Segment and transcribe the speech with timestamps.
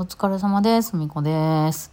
[0.00, 0.96] お疲れ様です。
[0.96, 1.92] みこです。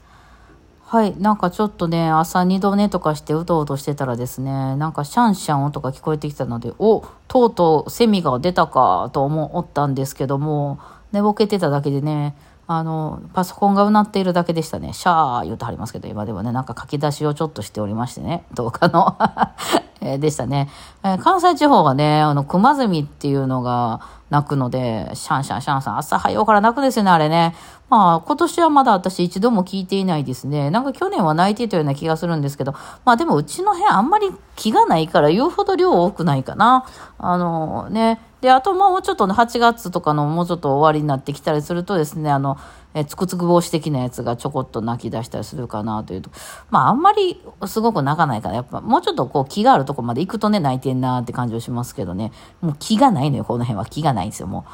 [0.85, 1.19] はい。
[1.19, 10.79] なんかちょっとね、朝二度寝とかしてうとうとしてたらですね、なんかシャンシャン音が聞こえてきたので、おとうとうセミが出たかと思ったんですけども、
[11.11, 14.93] 寝ぼけてただけでね、あの、パソコンがうなっているだけでしたね。
[14.93, 19.17] シャー言うてはりますけど、今ではね、なんか書き出しをちょっとしておりましてね、動画の。
[19.99, 20.69] えでしたね。
[21.03, 23.99] え関西地方がね、あの、熊ゼミっていうのが
[24.29, 27.55] 鳴くので、シャンシャンシャンさん、朝早うから鳴くですよね、あれね。
[27.89, 30.69] まあ、今年はまだ私一度も聞いていないですね。
[30.69, 32.73] なんか去年は泣いていたような気がするんですけど、
[33.05, 36.85] まあでもうちの部屋あんまり気がないから言うほど量多くないかな。
[37.17, 38.19] あのね。
[38.41, 42.57] で、あともうちょっとね、8月とかのもうちょっと終わりになってきたりするとですね、あの、
[42.93, 46.29] えつくつく帽子的なやつがちょこっと泣き出したりするかなというと、
[46.69, 53.85] まああんまりすごく泣かないから、やっぱもうちょっとこう気があるとこまで行くとね、泣いてんなって感じはしますけどね、もう気がないのよ、この辺は。
[53.85, 54.65] 気がないないんですよ、も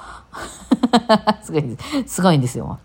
[1.42, 1.44] う。
[1.46, 2.80] すごいんです、すごいんですよ。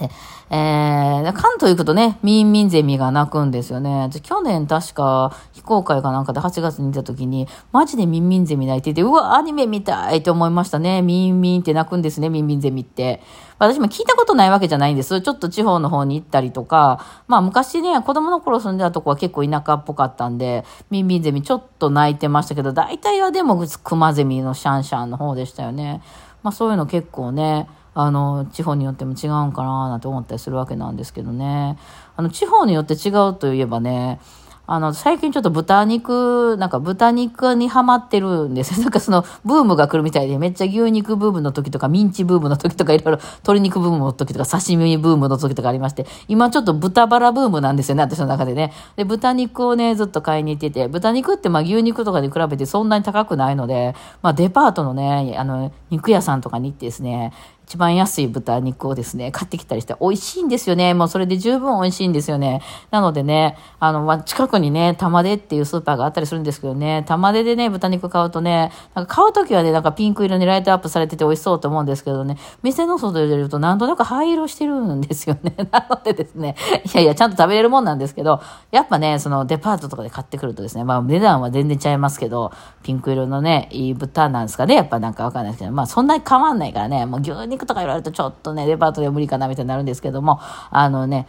[0.00, 4.08] えー、関東行くとね、ミンミンゼミが鳴くんですよね。
[4.22, 11.02] 去年確か非公開かなんかで8月にいた時に、マジでミンミンゼミ鳴いてて、うわ、アニメ見たいって思いましたね。
[11.02, 13.20] ミンミンって鳴くんですね、ミンミンゼミって。
[13.58, 15.20] 私も聞いたことないわけじゃないんです。
[15.20, 26.02] ちょっと地方の方に行ったりとか、まあ昔ね、子供の頃住んでたとこは結構田舎っぽかったんで、ミンミンゼミちょっと鳴いてましたけど、大体はでもクマゼミのシャンシャンの方でしたよね。
[26.46, 31.76] まあそういうの結構ね、あの、地方によっても違うんかななんて思ったりするわけなんですけどね。
[32.14, 34.20] あの、地方によって違うといえばね、
[34.68, 38.82] あの、最近ちょっと豚肉、なんか豚肉にハマってるんですよ。
[38.84, 48.72] なんかその、ブームが来るみたいで、めっちゃ牛肉ブームの時とか、ミンチブームの時とか、いろいろ鶏肉ブームの時とか、刺身ブームの時とかありまして、今ちょっと豚バラブームなんですよね、私の中でね。
[48.96, 57.32] で、豚肉をね、ずっと買いに行ってて、豚肉ってまあ牛肉とかに比べてそんなに高くないので、まあデパートのね、あの、肉屋さんとかに行ってですね、
[57.66, 60.94] 一番安い豚肉をですね、買ってきたりして、美味しいんですよね。
[60.94, 62.62] もうそれで十分美味しいんですよね。
[62.92, 75.56] なのでね、あの、ま、近くにね、玉出っていうスーパーがあったりするんですけどね、玉出でね、豚肉買うとね、なんか買うときはね、なんかピンク色にライトアップされてて美味しそうと思うんですけどね、店の外で出るとなんとなく灰色してるんですよね。
[75.72, 76.54] なのでですね、
[76.84, 82.52] いやいや、ちゃんと食べれるもんなんですけど、やっぱね、そのデパートとかで買ってくるとですね、まあ値段は全然ちゃいますけど、
[82.84, 90.40] ピンク色のね、いい豚なんですかね、やっぱなんかわかんないですけど、まあそんなに変わんないからね、もう牛肉とか言われるとちょっとね、デパートでは無理かなみたいになるんですけども、
[90.70, 91.26] あのね、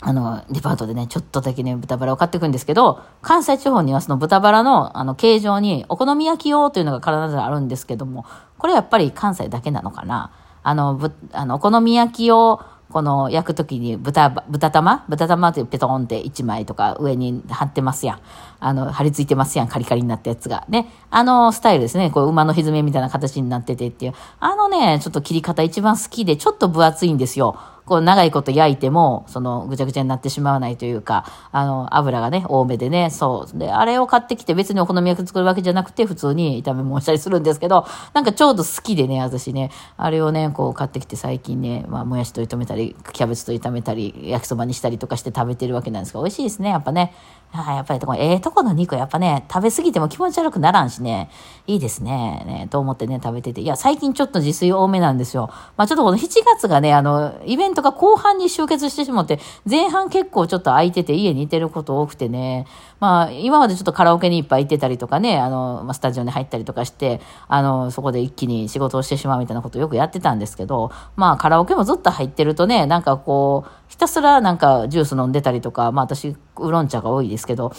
[0.00, 8.26] あの、デパートでね、ちょっとだけね、豚バラを買っていくんですけど、関西地方にはその豚バラの、あの、形状に、お好み焼き用というのが必ずあるんですけども、
[8.58, 10.30] これやっぱり関西だけなのかな。
[10.62, 12.60] あの、ぶ、あの、お好み焼き用、
[12.94, 15.04] この焼くときに豚、豚玉？
[15.08, 18.20] 豚玉ってペトンって1枚とか上に貼ってますやん。
[18.60, 19.66] あの、貼り付いてますやん。
[19.66, 20.64] カリカリになったやつが。
[20.68, 20.88] ね。
[21.10, 22.12] あのスタイルですね。
[22.12, 24.14] こう馬のひずめみたいな形になっててっていう。
[24.38, 27.58] あのね、ちょっと切り方一番好きで、ちょっと分厚いんですよ。
[27.86, 33.58] こう長いこと焼いても、そのぐちゃぐちゃになってしまわないというか、あの、油がね、多めでね、そう。
[33.58, 47.12] で、あれを買ってきて別にお好み焼き作るわけじゃなくて、普通に炒め物したりするんですけど、なんかちょうど好きでね、私ね、あれをね、こう買ってきて最近ね、まあ、もやしと炒めたり、キャベツと炒めたり、焼きそばにしたりとかして食べてるわけなんですけど、美味しいですね、やっぱね。
[47.56, 51.30] あやっぱりこええとこの肉やっぱね、食べ過ぎても気持ち悪くならんしね、
[51.66, 53.60] いいですね、ね、と思ってね、食べてて。
[53.60, 55.50] いや、最近ちょっと自炊多めなんですよ。
[55.76, 62.66] まあちょっとこの7月がね、あの、イベントが後半に集結してしまって、前半結構ちょっと空いてて家にいてること多くてね、
[63.00, 77.72] まあ今までちょっとカラオケにいっぱい行ってたりとかね、あの、まあ、スタジオに入ったりとかして、あの、そこで一気に仕事をしてしまうみたいなことをよくやってたんですけど、まあカラオケもずっと入ってるとね、なんかこう、ひたすらなんかジュース飲んでたりとか、まあ私、ウーロン茶が多いですけど、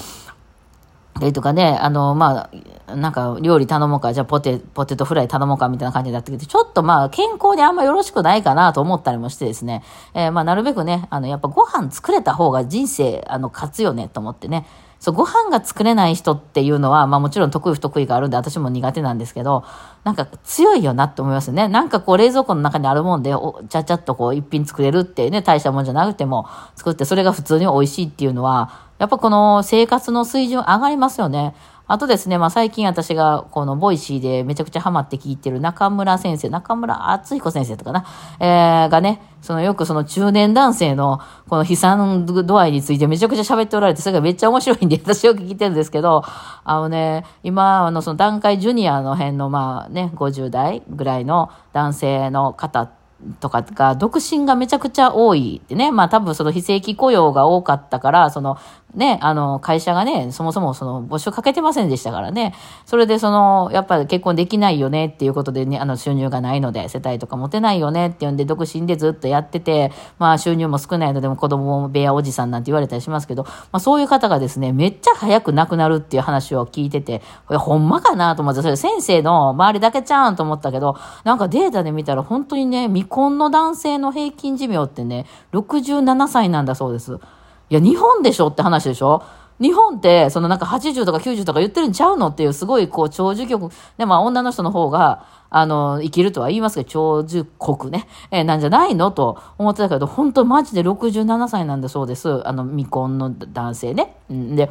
[1.19, 2.49] でとかね、あの、ま
[2.87, 9.81] あ、なんか料理頼もうか、じゃあポテ、ポテトフライ頼もうかみたいな感じになってきて、ちょっとまあ健康にあんまよろしくないかなと思ったりもしてですね、
[10.13, 14.65] えーまあなるべくね、あの、やっぱご飯作れた方が人生、あの、勝つよねと思ってね、
[14.99, 19.63] そう、ご飯が作れない人っていうのは、まあもちろん得意不得意があるんで私も苦手なんですけど、
[20.03, 21.67] なんか強いよなって思いますね。
[21.67, 31.53] なんかこう冷蔵庫の中にあるもんで、おちゃちゃっとこう一品作れるってね、大したもんじゃなくても作って、それが普通に美味しいっていうのは、やっぱこの生活の水準上がりますよね。
[31.87, 38.05] あとですね、まあ最近私がこのボイシーでめちゃくちゃハマって聞いてる中村先生、中村淳彦先生とかな、
[38.39, 46.23] えー、がね、そのよくその中年男性のこの悲惨度合いについてめちゃくちゃ喋っておられて、それがめっちゃ面白いんで 私よく聞いてるんですけど、
[46.63, 52.89] あのね、今、あのその団塊ジュニアの辺のまあね、50代ぐらいの男性の方
[53.39, 55.91] とかが独身がめちゃくちゃ多いってね。
[55.91, 58.57] まあ多分その非正規雇用が多かったから、その
[58.95, 62.53] ね、あの、会社がね、そもそもその募集かけてませんでしたからね。
[62.85, 87.19] それでその、やっぱり結婚できないよねっていうことでね、あの、収入がないので、世帯とか持てないよねっていうんで、独身でずっとやってて、まあ、収入も少ないので、も子供部屋おじさんなんて言われたりしますけど、まあ、そういう方がですね、めっちゃ早く亡くなるっていう話を聞いてて、これほんまかなと思って、それ先生の周りだけちゃうんと思ったけど、なんかデータで見たら本当にね、未婚の男性の平均寿命ってね、67歳なんだそうです。
[87.69, 89.23] いや、日本でしょって話でしょ？
[89.59, 102.45] 日本って、そのなんか80とか90とか言ってるんちゃうのっていう、すごいこう、長寿局、で、まあ女の人の方が、あの、生きるとは言いますけど、長寿国ね、えー、なんじゃないのと思ってたけど、本当マジで67歳なんだそうです。
[102.45, 104.17] あの、未婚の男性ね。
[104.29, 104.69] で、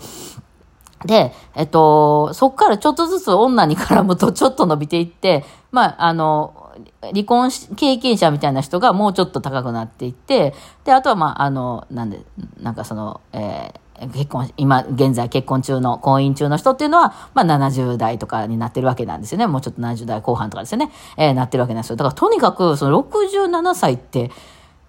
[1.06, 6.63] で、えっと、そっからちょっとずつ女に絡むとちょっと伸びていって、まあ、あの、
[7.00, 10.54] 離婚経験者みたいな人がもうちょっと高くなっていって、
[10.84, 12.20] で、あとはまあ、あの、なんで、
[12.60, 19.46] なんかその、えー、結婚、今、現在結婚中の、婚姻中の人っていうのは、まあ70代とかになってるわけなんですよね。
[19.46, 20.90] もうちょっと70代後半とかですよね。
[21.16, 21.96] えー、なってるわけなんですよ。
[21.96, 24.30] だからとにかく、その67歳って、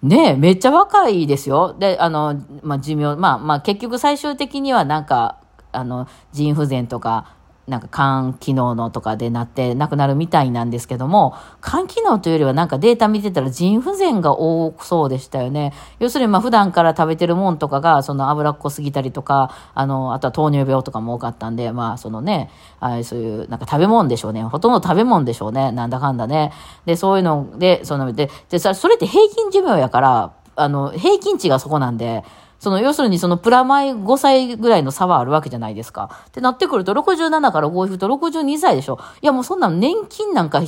[0.02, 1.74] ねめっちゃ若いですよ。
[1.78, 5.38] で、あの、まあ寿命、まあまあ結局最終的にはなんか、
[5.72, 7.35] あの、腎不全とか、
[7.66, 11.34] なんか肝機能のとかでなって亡くなるみたいなんですけども、
[11.64, 15.72] 肝機能というよりはなんかデータ見てたら腎不全が多そうでしたよね。
[15.98, 24.44] 要するにまあ普段から食べてるもんとかがその脂っこすぎたりとか、あの、あとは糖尿病とかも多かったんで、まあそのね、あそういうなんか食べ物でしょうね。
[24.44, 25.72] ほとんど食べ物でしょうね。
[25.72, 26.52] なんだかんだね。
[26.84, 32.24] で、そういうので、その、で、で、それって平均寿命やから、あの、平均値がそこなんで、
[32.58, 36.10] その、要するにそのプラマイ5歳ぐらいの差はあるわけじゃないですか。
[36.28, 38.98] ってなってくると、67から5いくと62歳でしょ。
[39.22, 40.62] いや、もうそんな年金なんか、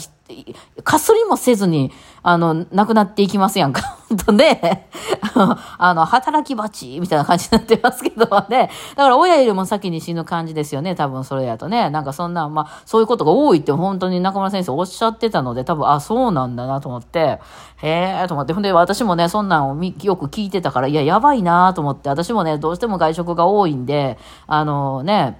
[0.84, 1.92] かすりもせずに、
[2.22, 3.97] あの、亡くなっていきますやんか。
[4.16, 4.88] とね、
[5.78, 8.70] あの、働き蜂みたいな感じになってますけどね。
[8.96, 10.94] だから親よりも先に死ぬ感じですよね。
[10.94, 11.90] 多分それやとね。
[11.90, 17.40] なんかそんな、まあ、そういうことが多いって本当に中村先生おっしゃってたので、多分、あ、そうなんだなと思って、
[17.76, 18.52] へえと思って。
[18.52, 25.38] ほんで、私もね、そんなんをよく聞いてたから、いや、やばいなと思って、私もね、どうしても外食が多いんで、あのね、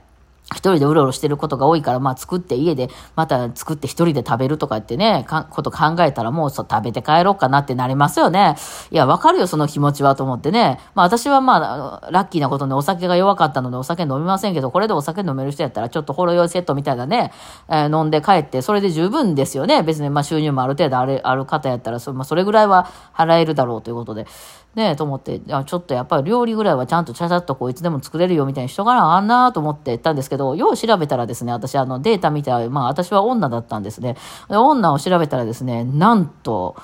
[0.55, 8.56] 一人でうろうろしてることが多いから、まあ作って家で、また作って一人で食べるとかってね、か、こと考えたらもうそう食べて帰ろうかなってなりますよね。
[8.91, 10.81] いや、わかるよ、その気持ちはと思ってね。
[10.95, 17.31] まあ私はまあ、ラッキーなことにお酒が弱かったのでお酒飲みませんけど、これでお酒飲める人やったらちょっとほろ酔いセットみたいなね、
[17.69, 19.83] えー、飲んで帰って、それで十分ですよね。
[19.83, 24.27] 別にまあ収入もある程度ある、ある方やったらそ、まあそれぐらいは払えるだろうということで。
[24.75, 34.17] ねえ、と思って、ちょっとやっぱり料理ぐらいはちゃんとちゃちゃっとこういつでも作れるよみたいにしとかなあんなと思って言ったんですけど、よう調べたらですね、私あのデータ見たら、まあ私は女だったんですね。
[34.49, 36.76] で女を調べたらですね、なんと、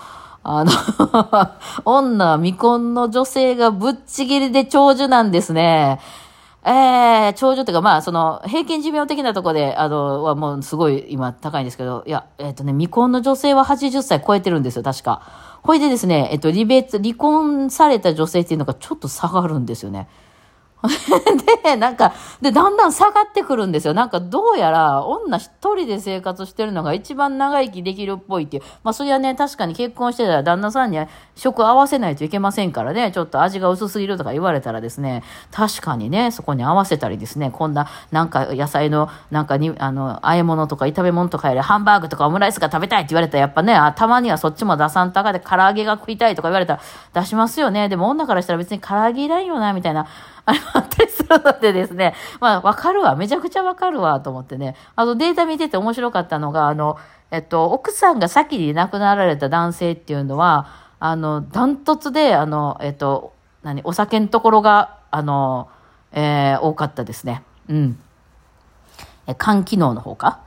[0.43, 0.73] あの
[1.85, 6.01] 女、未婚の女性がぶっちぎりで長寿なんですね。
[6.67, 15.23] えー、長寿っていうか、まあ、その、平均寿命的なところで、あの、はもうすごい今高いんですけど、いや、えっ、ー、とね、未婚の女性は80歳超えてるんですよ、確か。
[15.65, 20.09] これでですね、えっと、離別、離婚された女性っていうのがちょっと下がるんですよね。
[21.65, 23.95] で、なんか、で、だんだん下がってくるんですよ。
[23.95, 28.63] なんか、どうやら、女一人で生活してるのが一番長生きできるっぽいっていう。
[28.83, 46.81] まあ、それはね、確かに結婚してたら旦那さんには食合わせないといけませんからね、ちょっと味が薄すぎるとか言われたらですね、確かにね、そこに合わせたりですね、こんな、なんか野菜の、なんかに、あの、和え物とか炒め物とかよりハンバーグとかオムライスが食べたいって言われたら、やっぱね、たまにはそっちも出さんとかで唐揚げが食いたいとか言われたら
[47.15, 47.89] 出しますよね。
[47.89, 50.07] でも女からしたら別に唐揚げいらんよな、みたいな。
[50.47, 53.17] あれもあったりするのでですね、まあ、わかるわ。
[53.17, 54.77] めちゃくちゃわかるわ、と思ってね。
[54.95, 56.99] あの、データ見てて面白かったのが、あの、
[57.31, 60.69] えっと、奥さんが先に亡くなられた男性っていうのは、
[61.01, 63.33] あの、ダントツで、あの、えっと、
[63.63, 65.69] 何、お酒のところが、あの、
[66.13, 67.43] えー、多かったですね。
[67.69, 67.99] うん。
[69.27, 70.44] え、肝機能の方か？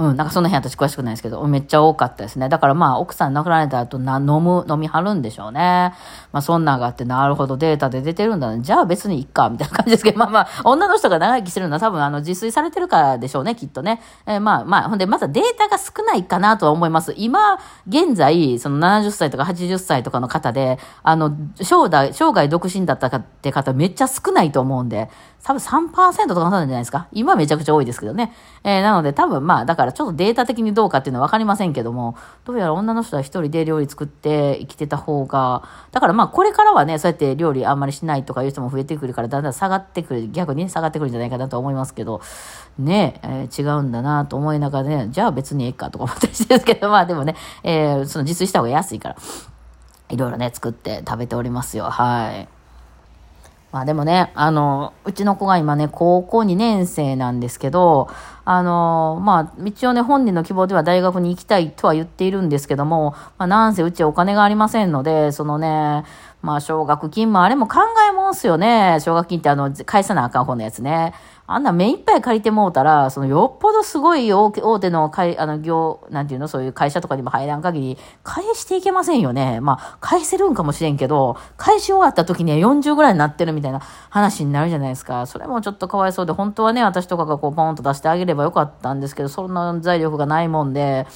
[0.00, 2.48] うん、なんかその辺私詳しくないですけど、めっちゃ多かったですね。
[2.48, 5.92] だからまあ、奥さん亡くなられた後な、飲む、飲みはるんでしょうね。
[6.32, 8.62] まあ、そんなんがあって、なるほど、データで出てるんだね。
[8.62, 14.00] じゃあ別にいっか、みたいな感じですけど、まあまあ、女の人が長生きしてるのは多分、あの、自炊されてるからでしょうね、きっとね。
[14.24, 17.12] えー、まあまあ、ほんで、またデータが少ないかなとは思います。
[17.18, 25.10] 今、現在、その70歳とか80歳とかの方で、あの、生涯、生涯独身だったかって方めっちゃ少ないと思うんで、
[25.42, 27.08] 多分3%とかなんじゃないですか？
[27.12, 28.32] 今めちゃくちゃ多いですけどね。
[28.62, 42.20] えー、なので多分まあ、だからちょっとデータ的にどうかっていうのはわかりませんけども、どうやら女の人は一人で料理作って生きてた方が、だからまあこれからはね、そうやって料理あんまりしないとかいう人も増えてくるから、だんだん下がってくる、逆に下がってくるんじゃないかなと思いますけど、
[42.78, 49.16] ね、えー、違うんだなと思いながらね、じゃあ別にええかとか思ったりしてるんですけど、 まあでもね、えー、その自炊した方が安いから、
[50.10, 51.84] いろいろね、作って食べておりますよ。
[51.84, 52.59] はい。
[53.72, 58.08] まあでもね、あの、うちの子が今ね、高校2年生なんですけど、
[58.44, 66.04] あの、まあ、一応ね、本人の希望では大学に行きたいとは言っているんですけども、まあ、なんせうちお金がありませんので、そのね、
[66.42, 68.98] まあ、奨学金もあれも考えもんすよね。
[69.00, 71.12] 奨学金ってあの、返さなあかん方のやつね。
[71.46, 79.60] あんな目いっぱい借りてもうたら、そのよっぽどすごい大手の会、あの、業、なんていうの、そういう会社とかにも入らん限り、返していけませんよね。
[79.60, 83.80] まあ、返せるんかもしれんけど、返し終わった時には40ぐらいになってるみたいな
[84.10, 85.26] 話になるじゃないですか。
[85.26, 91.08] それもちょっとかわいそうで、本当はね、私とかがこう、ポンと出してあげればよかったんですけど、そんな財力がないもんで、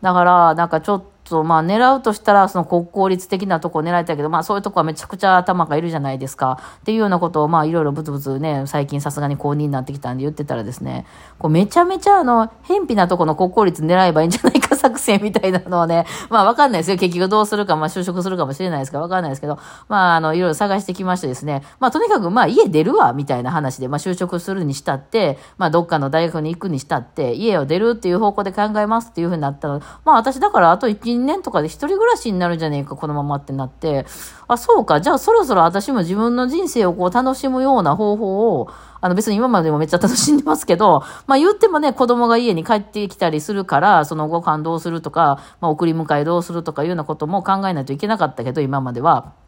[0.00, 6.60] だから、なんかちょっと、まあ狙うとしたら、その国公立的なとこを狙いたいけど、まあそういうとこはめちゃくちゃ頭がいるじゃないですか。
[6.80, 11.06] っていうようなことを、まあいろいろブツブツね、最近さすがに公認になってきたんで言ってたらですね、
[11.38, 16.98] こうめちゃめちゃあの、偏僻なとこの国公立狙えばいいんじゃないか作戦みたいなのをね、 まあわかんないですよ。
[16.98, 34.04] 結局どうするか、まあ就職するかもしれないですからわかんないですけど、まああの、いろいろ探してきましてですね、まあとにかくまあ家出るわ、みたいな話で、まあ就職するにしたって、まあどっかの大学に行くにしたって、家を出るっていう方向で考えますっていうふうになったら、まあ私だからあと1、新年とかで一人暮らしになるんじゃねえか、このままってなって、
[34.48, 38.68] あ、そうか、じゃあそろそろ私も自分の人生をこう楽しむような方法を、
[39.00, 49.43] あの別に今までもめっちゃ楽しんでますけど、 まあ言ってもね、子供が家に帰ってきたりするから、その後感動するとか、まあ送り迎えどうするとかいうようなことも考えないといけなかったけど、今までは。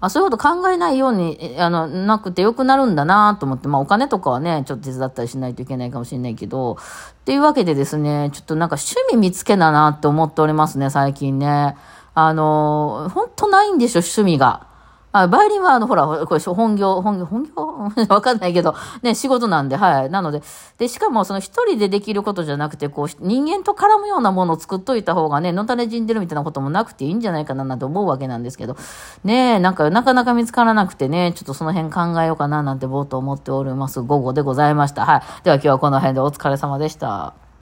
[0.00, 11.76] あ、そういうこと考えないように、あの、なくてよくなるんだなと思って、まあお金とかはね、ちょっと手伝ったりしないといけないかもしれないけど、っていうわけでですね、ちょっとなんか趣味見つけだなって思っておりますね、最近ね。
[12.14, 14.66] あの、ほんとないんでしょ、趣味が。
[15.22, 18.06] あ、バイオリンは、あの、ほら、これ、本業、本業、本業？
[18.08, 20.10] わかんないけど、ね、仕事なんで、はい。
[20.10, 20.42] なので、
[20.78, 28.76] で、しかも、その一人でできることじゃなくて、こう、人間と絡むようなものを作っといた方がね、のたれ死んでるみたいなこともなくていいんじゃないかな、なんて思うわけなんですけど、
[29.24, 34.00] ねなんか、なかなか見つからなくてね、ちょっとその辺考えようかな、なんて冒頭思っております。
[34.00, 35.04] 午後でございました。
[35.04, 35.22] はい。
[35.44, 37.45] では今日はこの辺でお疲れ様でした。